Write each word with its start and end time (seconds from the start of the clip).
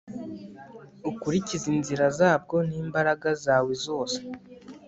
ukurikize 1.09 1.65
inzira 1.75 2.05
zabwo 2.19 2.55
n'imbaraga 2.69 3.29
zawe 3.43 3.71
zose 3.85 4.19